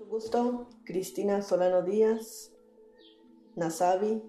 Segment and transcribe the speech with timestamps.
[0.00, 2.50] Mucho gusto, Cristina Solano Díaz,
[3.54, 4.22] Nasabi,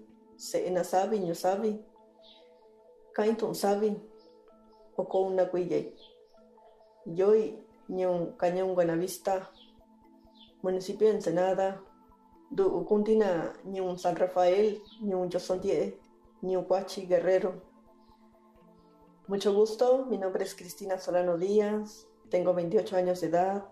[0.70, 1.82] Nasabi, Ñusabi,
[3.14, 3.96] Kaintun Sabi,
[4.96, 5.94] Oko Nacuille.
[7.06, 7.32] Yo
[7.88, 9.50] Ñun Cañón Buenavista,
[10.60, 11.82] municipio de Ensenada,
[12.50, 15.98] Du Ucuntina, Ñun San Rafael, Ñun Yosondie,
[16.42, 17.62] Ñun Huachi Guerrero.
[19.26, 23.64] Mucho gusto, mi nombre es Cristina Solano Díaz, tengo 28 años de edad,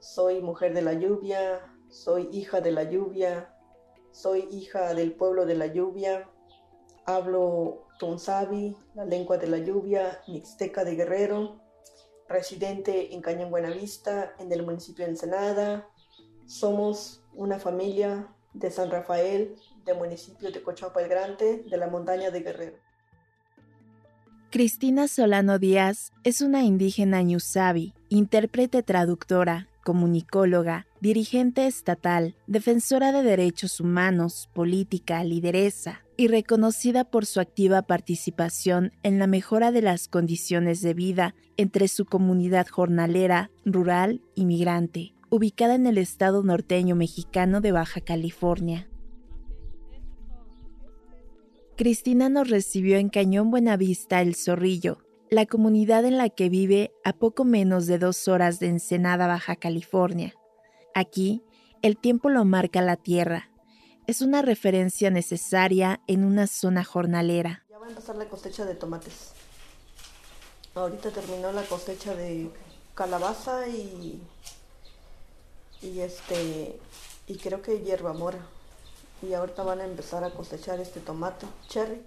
[0.00, 3.54] soy mujer de la lluvia, soy hija de la lluvia,
[4.10, 6.28] soy hija del pueblo de la lluvia,
[7.04, 11.60] hablo Tunsabi, la lengua de la lluvia, mixteca de Guerrero,
[12.28, 15.88] residente en Cañón Buenavista, en el municipio de Ensenada.
[16.46, 22.30] Somos una familia de San Rafael, del municipio de Cochapa el Grande, de la montaña
[22.30, 22.76] de Guerrero.
[24.50, 33.80] Cristina Solano Díaz es una indígena ñusabi, intérprete traductora, comunicóloga, dirigente estatal, defensora de derechos
[33.80, 40.80] humanos, política, lideresa y reconocida por su activa participación en la mejora de las condiciones
[40.80, 47.60] de vida entre su comunidad jornalera, rural y migrante, ubicada en el estado norteño mexicano
[47.60, 48.88] de Baja California.
[51.76, 54.98] Cristina nos recibió en Cañón Buenavista El Zorrillo,
[55.30, 59.54] la comunidad en la que vive a poco menos de dos horas de Ensenada, Baja
[59.54, 60.34] California.
[60.92, 61.44] Aquí,
[61.82, 63.48] el tiempo lo marca la tierra.
[64.08, 67.64] Es una referencia necesaria en una zona jornalera.
[67.70, 69.30] Ya va a empezar la cosecha de tomates.
[70.74, 72.50] Ahorita terminó la cosecha de
[72.96, 74.20] calabaza y,
[75.80, 76.80] y este
[77.28, 78.40] y creo que hierba mora.
[79.22, 82.02] Y ahorita van a empezar a cosechar este tomate cherry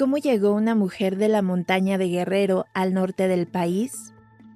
[0.00, 4.14] cómo llegó una mujer de la montaña de Guerrero al norte del país?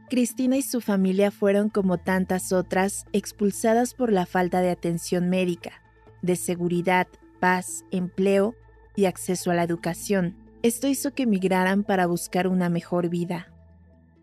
[0.09, 5.83] Cristina y su familia fueron, como tantas otras, expulsadas por la falta de atención médica,
[6.23, 7.09] de seguridad,
[7.41, 8.55] paz, empleo
[8.97, 10.35] y acceso a la educación.
[10.63, 13.53] Esto hizo que migraran para buscar una mejor vida.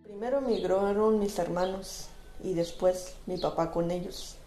[0.01, 2.07] Primero migraron mis hermanos
[2.43, 4.37] y después mi papá con ellos.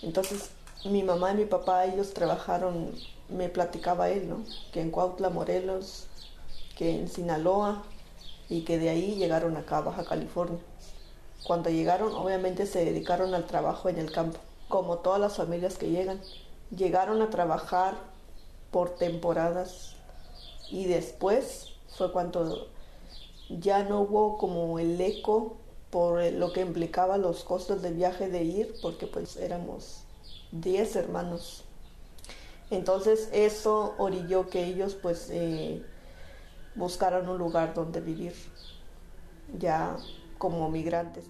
[0.00, 0.48] Entonces
[0.86, 2.94] mi mamá y mi papá, ellos trabajaron
[3.28, 4.44] me platicaba él, ¿no?
[4.72, 6.06] Que en Cuautla, Morelos,
[6.76, 7.82] que en Sinaloa
[8.48, 10.60] y que de ahí llegaron acá a Baja California.
[11.44, 14.38] Cuando llegaron, obviamente se dedicaron al trabajo en el campo,
[14.68, 16.20] como todas las familias que llegan.
[16.76, 17.94] Llegaron a trabajar
[18.70, 19.94] por temporadas
[20.70, 22.68] y después fue cuando
[23.48, 25.56] ya no hubo como el eco
[25.90, 30.00] por lo que implicaba los costos del viaje de ir, porque pues éramos
[30.50, 31.64] 10 hermanos
[32.70, 35.82] entonces eso orilló que ellos pues eh,
[36.74, 38.32] buscaran un lugar donde vivir
[39.58, 39.96] ya
[40.38, 41.24] como migrantes.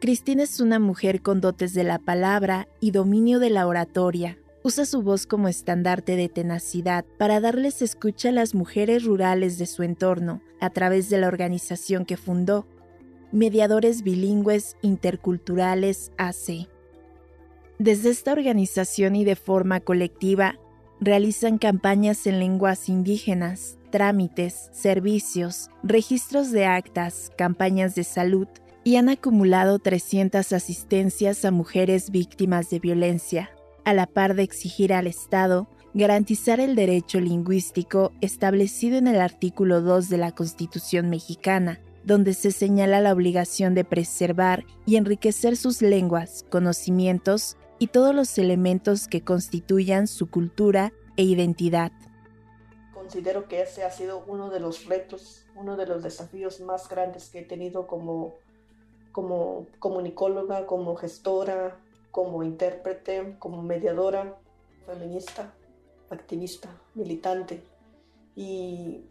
[0.00, 4.36] Cristina es una mujer con dotes de la palabra y dominio de la oratoria.
[4.64, 9.66] Usa su voz como estandarte de tenacidad para darles escucha a las mujeres rurales de
[9.66, 12.66] su entorno a través de la organización que fundó,
[13.32, 16.68] Mediadores Bilingües Interculturales AC.
[17.82, 20.54] Desde esta organización y de forma colectiva,
[21.00, 28.46] realizan campañas en lenguas indígenas, trámites, servicios, registros de actas, campañas de salud
[28.84, 33.50] y han acumulado 300 asistencias a mujeres víctimas de violencia,
[33.84, 39.80] a la par de exigir al Estado garantizar el derecho lingüístico establecido en el artículo
[39.80, 45.82] 2 de la Constitución mexicana, donde se señala la obligación de preservar y enriquecer sus
[45.82, 51.90] lenguas, conocimientos y todos los elementos que constituyan su cultura e identidad.
[52.94, 57.30] Considero que ese ha sido uno de los retos, uno de los desafíos más grandes
[57.30, 58.36] que he tenido como,
[59.10, 61.76] como comunicóloga, como gestora,
[62.12, 64.38] como intérprete, como mediadora,
[64.86, 65.52] feminista,
[66.08, 67.64] activista, militante.
[68.36, 69.06] Y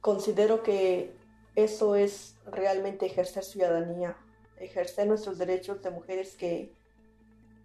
[0.00, 1.12] considero que
[1.56, 4.16] eso es realmente ejercer ciudadanía,
[4.58, 6.83] ejercer nuestros derechos de mujeres que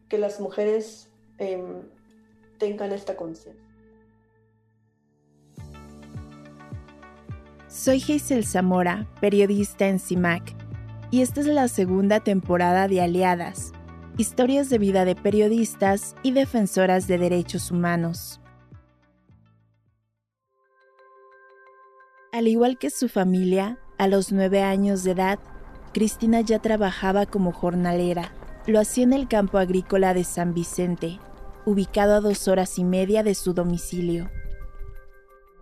[0.10, 1.84] que las mujeres em,
[2.58, 3.64] tengan esta conciencia.
[7.68, 10.56] Soy Hazel Zamora, periodista en CIMAC,
[11.12, 13.72] y esta es la segunda temporada de Aliadas,
[14.18, 18.42] historias de vida de periodistas y defensoras de derechos humanos.
[22.32, 25.40] Al igual que su familia, a los nueve años de edad,
[25.94, 28.32] Cristina ya trabajaba como jornalera
[28.70, 31.20] lo hacía en el campo agrícola de San Vicente,
[31.66, 34.30] ubicado a dos horas y media de su domicilio.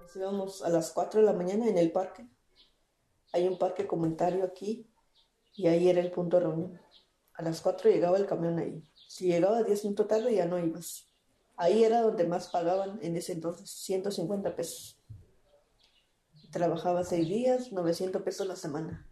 [0.01, 2.27] Nos íbamos a las 4 de la mañana en el parque.
[3.31, 4.91] Hay un parque comunitario aquí
[5.53, 6.81] y ahí era el punto de reunión.
[7.33, 8.83] A las 4 llegaba el camión ahí.
[9.07, 11.09] Si llegaba 10 minutos tarde ya no ibas.
[11.55, 14.99] Ahí era donde más pagaban en ese entonces, 150 pesos.
[16.51, 19.09] Trabajaba seis días, 900 pesos la semana.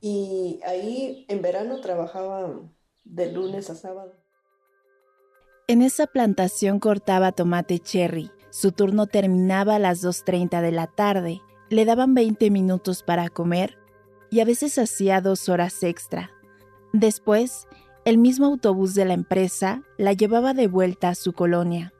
[0.00, 2.50] Y ahí en verano trabajaba
[3.04, 4.12] de lunes a sábado.
[5.68, 8.30] En esa plantación cortaba tomate cherry.
[8.50, 11.40] Su turno terminaba a las 2.30 de la tarde.
[11.70, 13.76] Le daban 20 minutos para comer
[14.30, 16.30] y a veces hacía dos horas extra.
[16.92, 17.66] Después,
[18.04, 21.92] el mismo autobús de la empresa la llevaba de vuelta a su colonia.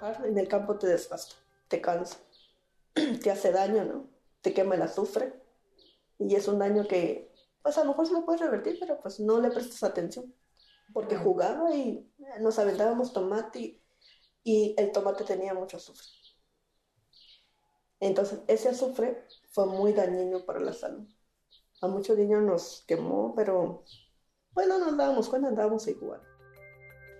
[0.00, 1.36] Trabajar en el campo te desgasta,
[1.68, 2.18] te cansa,
[3.22, 4.06] te hace daño, ¿no?
[4.40, 5.32] Te quema el azufre
[6.18, 7.31] y es un daño que,
[7.62, 10.34] pues a lo mejor se lo puedes revertir, pero pues no le prestas atención.
[10.92, 12.10] Porque jugaba y
[12.40, 13.80] nos aventábamos tomate
[14.44, 16.06] y, el tomate tenía mucho azufre.
[18.00, 21.08] Entonces, ese azufre fue muy dañino para la salud.
[21.80, 23.84] A muchos niños nos quemó, pero
[24.52, 26.20] bueno, no andábamos cuenta, andábamos igual.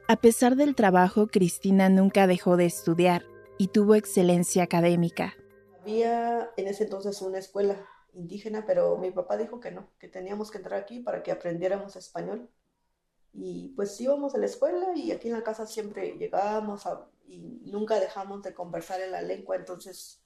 [0.08, 3.24] A pesar del trabajo, Cristina nunca dejó de estudiar
[3.58, 5.34] y tuvo excelencia académica.
[5.80, 10.50] Había en ese entonces una escuela indígena, pero mi papá dijo que no, que teníamos
[10.50, 12.48] que entrar aquí para que aprendiéramos español.
[13.32, 16.86] Y pues íbamos a la escuela y aquí en la casa siempre llegábamos
[17.26, 20.22] y nunca dejamos de conversar en la lengua, entonces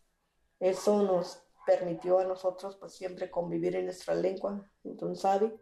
[0.59, 5.57] eso nos permitió a nosotros pues siempre convivir en nuestra lengua, entonces sabe.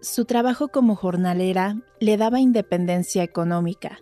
[0.00, 3.98] Su trabajo como jornalera le daba independencia económica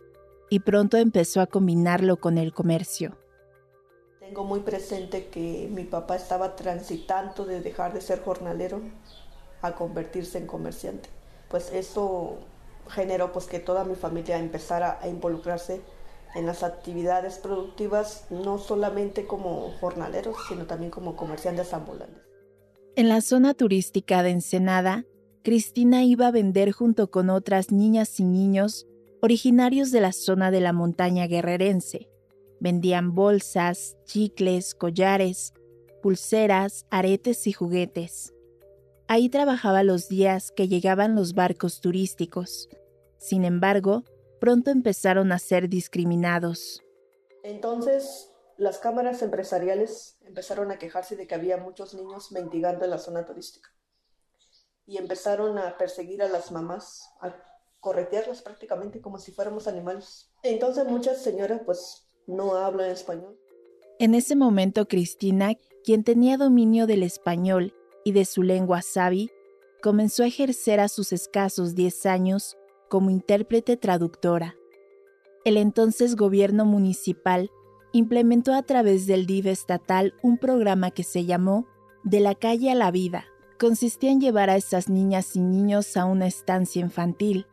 [0.51, 3.17] y pronto empezó a combinarlo con el comercio.
[4.35, 8.81] Tengo muy presente que mi papá estaba transitando de dejar de ser jornalero
[9.63, 11.09] a convertirse en comerciante
[11.55, 12.39] pues eso
[12.89, 15.83] generó pues que toda mi familia empezara a involucrarse
[16.35, 22.25] en las actividades productivas, no solamente como jornaleros, sino también como comerciantes ambulantes.
[22.97, 25.05] En la zona turística de Ensenada,
[25.45, 28.89] Cristina iba a vender junto con otras niñas y niños
[29.23, 32.09] originarios de la zona de la montaña guerrerense.
[32.61, 35.53] Vendían bolsas, chicles, collares,
[36.03, 38.35] pulseras, aretes y juguetes.
[39.07, 42.69] Ahí trabajaba los días que llegaban los barcos turísticos.
[43.19, 44.05] Sin embargo,
[44.41, 46.83] pronto empezaron a ser discriminados.
[47.43, 52.99] Entonces, las cámaras empresariales empezaron a quejarse de que había muchos niños mendigando en la
[52.99, 53.71] zona turística.
[54.87, 57.35] Y empezaron a perseguir a las mamás, a
[57.81, 60.31] corretearlas prácticamente como si fuéramos animales.
[60.43, 63.37] Entonces muchas señoras pues no hablan español.
[63.99, 65.55] En ese momento Cristina,
[65.85, 67.75] quien tenía dominio del español
[68.05, 69.31] y de su lengua sabi,
[69.83, 72.57] comenzó a ejercer a sus escasos 10 años
[72.89, 74.57] como intérprete traductora.
[75.45, 77.51] El entonces gobierno municipal
[77.93, 81.67] implementó a través del DIV estatal un programa que se llamó
[82.03, 83.27] De la calle a la vida.
[83.61, 87.47] Consistía en llevar a esas niñas y niños a una estancia infantil,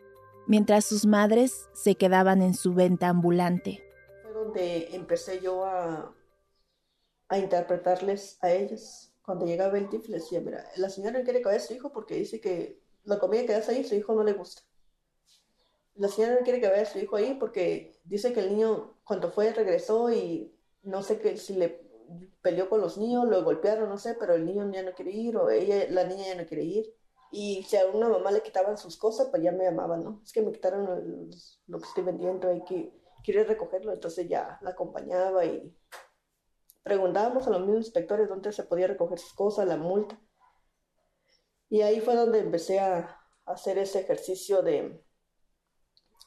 [0.48, 3.84] mientras sus madres se quedaban en su venta ambulante.
[4.52, 6.14] Donde empecé yo a,
[7.30, 11.42] a interpretarles a ellos cuando llegaba el TIF le decía, mira, la señora no quiere
[11.42, 14.26] vaya a su hijo porque dice que la comida que hace ahí su hijo no
[14.26, 14.64] le gusta.
[15.96, 18.98] La señora no quiere que vaya a su hijo ahí porque dice que el niño
[19.06, 21.82] cuando fue regresó y no sé que si le
[22.42, 25.38] peleó con los niños, lo golpearon, no sé, pero el niño ya no quiere ir
[25.38, 26.94] o ella, la niña ya no quiere ir.
[27.32, 30.22] Y si a una mamá le quitaban sus cosas, pues ya me llamaban, ¿no?
[30.26, 31.30] Es que me quitaron
[31.68, 35.76] lo que estoy vendiendo, hay que, quiere recogerlo, entonces ya la acompañaba y
[36.84, 40.20] preguntábamos a los mismos inspectores dónde se podía recoger sus cosas, la multa.
[41.70, 45.04] Y ahí fue donde empecé a, hacer ese ejercicio de,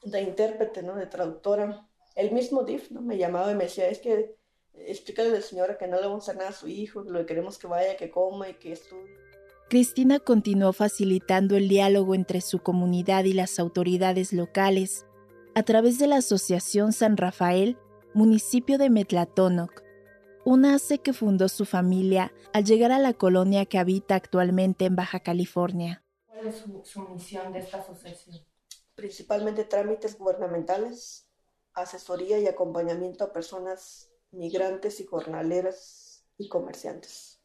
[0.03, 0.97] de intérprete, ¿no?
[0.97, 1.89] De traductora.
[2.15, 2.91] El mismo DIF.
[2.91, 4.37] Me llamaba y me decía, es que
[4.75, 7.21] explícale a la señora que no le vamos a hacer nada a su hijo, lo
[7.21, 9.17] que queremos que vaya, que coma y que estudie.
[9.71, 15.07] Cristina continuó facilitando el diálogo entre su comunidad y las autoridades locales
[15.55, 17.79] a través de la Asociación San Rafael,
[18.13, 19.85] municipio de Metlatónoc,
[20.45, 24.97] una hace que fundó su familia al llegar a la colonia que habita actualmente en
[24.97, 26.05] Baja California.
[26.27, 28.45] ¿Cuál es su, misión de esta asociación?
[28.97, 31.29] Principalmente trámites gubernamentales,
[31.73, 37.41] asesoría y acompañamiento a personas migrantes y jornaleras y comerciantes,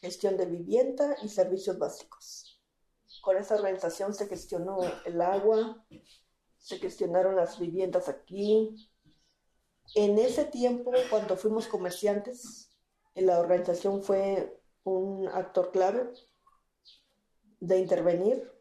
[0.00, 2.60] gestión de vivienda y servicios básicos.
[3.22, 5.84] Con esta organización se gestionó el agua,
[6.68, 8.76] se gestionaron las viviendas aquí,
[9.94, 12.70] en ese tiempo, cuando fuimos comerciantes,
[13.14, 16.10] la organización fue un actor clave
[17.60, 18.52] de intervenir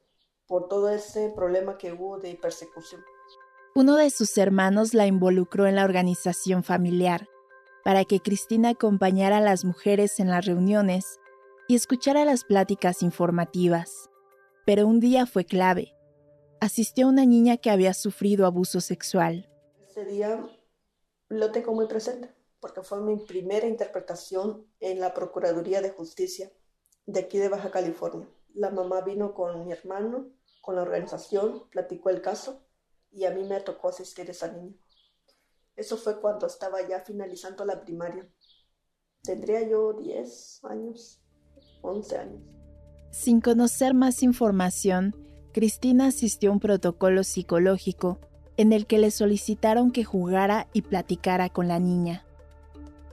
[0.48, 3.04] por todo ese problema que hubo de persecución.
[3.76, 7.28] Uno de sus hermanos la involucró en la organización familiar
[7.84, 11.20] para que Cristina acompañara a las mujeres en las reuniones
[11.68, 14.10] y escuchara las pláticas informativas.
[14.66, 15.97] Pero un día fue clave.
[16.60, 19.48] Asistió a una niña que había sufrido abuso sexual.
[19.88, 20.44] Ese día
[21.30, 26.52] lo tengo muy presente porque fue mi primera interpretación en la Procuraduría de Justicia
[27.06, 28.28] de aquí de Baja California.
[28.56, 32.66] La mamá vino con mi hermano, con la organización, platicó el caso
[33.12, 34.76] y a mí me tocó asistir a esa niña.
[35.76, 38.28] Eso fue cuando estaba ya finalizando la primaria.
[39.22, 41.22] Tendría yo 10 años,
[41.82, 42.42] 11 años.
[43.12, 45.27] Sin conocer más información,
[45.58, 48.20] Cristina asistió a un protocolo psicológico
[48.58, 52.24] en el que le solicitaron que jugara y platicara con la niña.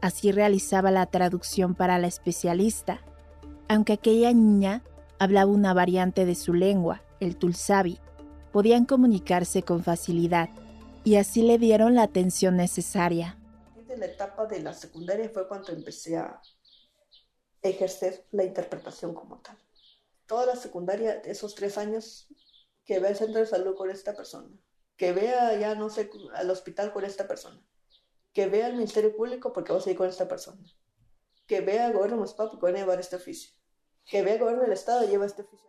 [0.03, 3.01] Así realizaba la traducción para la especialista,
[3.67, 4.83] aunque aquella niña
[5.19, 7.99] hablaba una variante de su lengua, el tulsavi,
[8.53, 10.51] podían comunicarse con facilidad
[11.03, 13.39] y así le dieron la atención necesaria.
[13.89, 16.43] En la etapa de la secundaria fue cuando empecé a
[17.63, 19.57] ejercer la interpretación como tal.
[20.27, 22.29] Toda la secundaria, esos tres años,
[22.85, 24.49] que vea el centro de salud con esta persona,
[24.97, 27.63] que vea ya, no sé, al hospital con esta persona,
[28.33, 30.63] que vea al Ministerio Público porque vas a ir con esta persona,
[31.47, 33.55] que vea al gobierno municipal porque van a llevar este oficio,
[34.07, 35.69] que vea al gobierno del Estado lleva este oficio.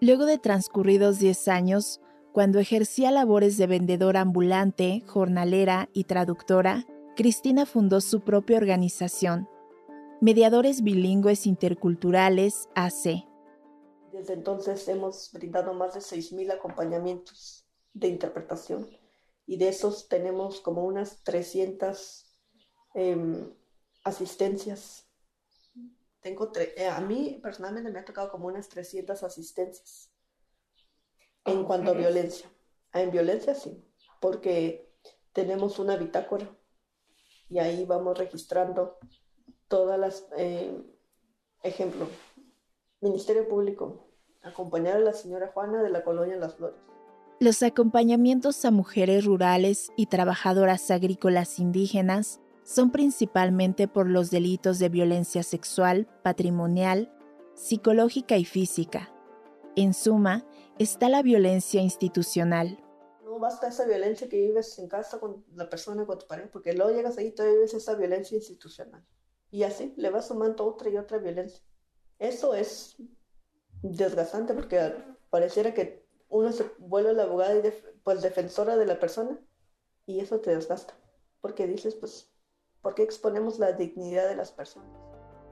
[0.00, 2.00] Luego de transcurridos 10 años,
[2.32, 6.84] cuando ejercía labores de vendedora ambulante, jornalera y traductora,
[7.16, 9.48] Cristina fundó su propia organización,
[10.24, 13.26] Mediadores Bilingües Interculturales AC.
[14.10, 18.88] Desde entonces hemos brindado más de 6.000 acompañamientos de interpretación
[19.44, 22.40] y de esos tenemos como unas 300
[22.94, 23.52] em,
[24.02, 25.10] asistencias.
[26.22, 30.10] Tengo eh, a mí personalmente me ha tocado como unas 300 asistencias
[31.44, 32.50] en cuanto a violencia.
[32.94, 33.84] En violencia sí,
[34.22, 34.90] porque
[35.34, 36.50] tenemos una bitácora
[37.50, 38.98] y ahí vamos registrando
[39.74, 40.72] todas las, eh,
[41.64, 42.06] ejemplo,
[43.00, 44.06] Ministerio Público,
[44.40, 46.78] acompañar a la señora Juana de la colonia Las Flores.
[47.40, 54.90] Los acompañamientos a mujeres rurales y trabajadoras agrícolas indígenas son principalmente por los delitos de
[54.90, 57.12] violencia sexual, patrimonial,
[57.56, 59.12] psicológica y física.
[59.74, 60.46] En suma,
[60.78, 62.78] está la violencia institucional.
[63.24, 66.74] No basta esa violencia que vives en casa con la persona, con tu pareja, porque
[66.74, 69.04] luego llegas ahí y todavía vives esa violencia institucional.
[69.54, 71.62] Y así le vas sumando otra y otra violencia.
[72.18, 72.96] Eso es
[73.82, 74.96] desgastante porque
[75.30, 79.38] pareciera que uno se vuelve la abogada y pues defensora de la persona
[80.06, 80.94] y eso te desgasta.
[81.40, 82.32] Porque dices, pues,
[82.82, 84.90] ¿por qué exponemos la dignidad de las personas?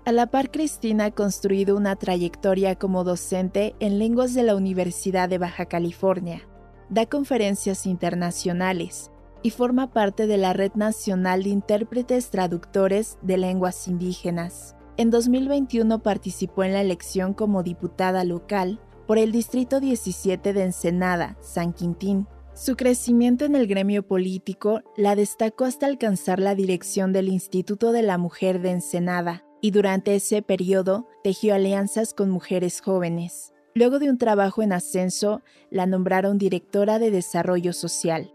[0.04, 5.28] A la par, Cristina ha construido una trayectoria como docente en lenguas de la Universidad
[5.28, 6.42] de Baja California.
[6.90, 9.11] Da conferencias internacionales
[9.42, 14.76] y forma parte de la Red Nacional de Intérpretes Traductores de Lenguas Indígenas.
[14.96, 21.36] En 2021 participó en la elección como diputada local por el Distrito 17 de Ensenada,
[21.40, 22.26] San Quintín.
[22.54, 28.02] Su crecimiento en el gremio político la destacó hasta alcanzar la dirección del Instituto de
[28.02, 33.52] la Mujer de Ensenada, y durante ese periodo tejió alianzas con mujeres jóvenes.
[33.74, 38.31] Luego de un trabajo en ascenso, la nombraron directora de Desarrollo Social.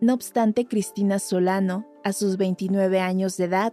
[0.00, 3.72] No obstante, Cristina Solano, a sus 29 años de edad,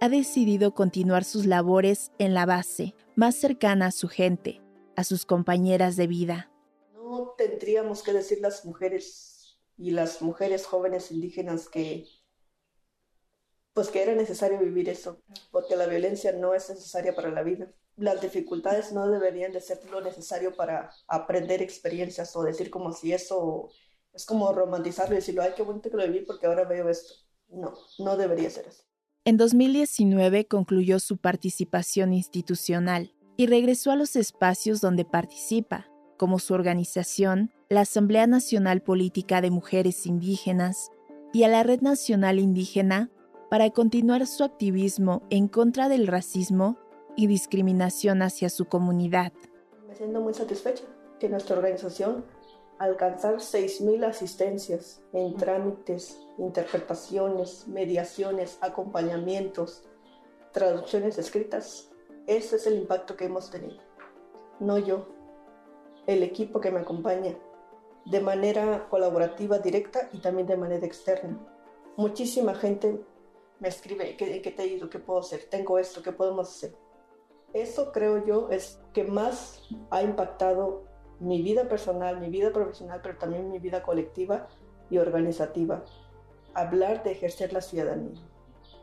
[0.00, 4.62] ha decidido continuar sus labores en la base, más cercana a su gente,
[4.94, 6.52] a sus compañeras de vida.
[6.94, 12.06] No tendríamos que decir las mujeres y las mujeres jóvenes indígenas que
[13.74, 15.20] pues que era necesario vivir eso,
[15.50, 17.70] porque la violencia no es necesaria para la vida.
[17.96, 23.12] Las dificultades no deberían de ser lo necesario para aprender experiencias o decir como si
[23.12, 23.68] eso
[24.16, 27.14] es como romantizarlo y decirlo, ay, qué bonito que lo viví porque ahora veo esto.
[27.48, 28.82] No, no debería ser así.
[29.24, 36.54] En 2019 concluyó su participación institucional y regresó a los espacios donde participa, como su
[36.54, 40.90] organización, la Asamblea Nacional Política de Mujeres Indígenas,
[41.32, 43.10] y a la Red Nacional Indígena
[43.50, 46.78] para continuar su activismo en contra del racismo
[47.16, 49.32] y discriminación hacia su comunidad.
[49.86, 50.84] Me siento muy satisfecha
[51.20, 52.24] que nuestra organización
[52.78, 59.84] alcanzar 6.000 asistencias en trámites, interpretaciones, mediaciones, acompañamientos,
[60.52, 61.90] traducciones escritas.
[62.26, 63.82] Ese es el impacto que hemos tenido.
[64.60, 65.06] No yo,
[66.06, 67.36] el equipo que me acompaña,
[68.04, 71.38] de manera colaborativa directa y también de manera externa.
[71.96, 73.00] Muchísima gente
[73.58, 74.88] me escribe, ¿qué, qué te he ido?
[74.88, 75.46] ¿Qué puedo hacer?
[75.50, 76.76] Tengo esto, ¿qué podemos hacer?
[77.52, 80.84] Eso creo yo es que más ha impactado
[81.20, 84.48] mi vida personal, mi vida profesional, pero también mi vida colectiva
[84.90, 85.84] y organizativa.
[86.54, 88.20] Hablar de ejercer la ciudadanía.